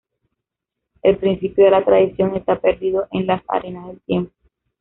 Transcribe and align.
El 1.03 1.19
principio 1.19 1.63
de 1.63 1.69
la 1.69 1.85
tradición 1.85 2.35
está 2.35 2.59
perdido 2.59 3.07
en 3.11 3.27
las 3.27 3.43
arenas 3.49 3.85
del 3.85 4.01
tiempo. 4.01 4.33